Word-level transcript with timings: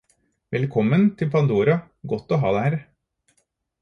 Velkommen 0.55 1.03
til 1.21 1.29
Pandora, 1.35 1.77
godt 2.15 2.35
å 2.39 2.41
ha 2.45 2.55
deg 2.57 2.65
her 2.69 2.83